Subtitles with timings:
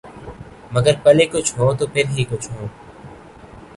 [0.71, 2.63] مگر پلے کچھ ہو تو پھر ہی کچھ ہو۔